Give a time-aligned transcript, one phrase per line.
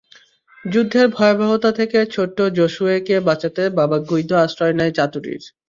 [0.65, 5.43] যুদ্ধের ভয়াবহতা থেকে ছোট্ট জোসুয়েকে বাঁচাতে বাবা গুইদো আশ্রয় নেয় চাতুরির।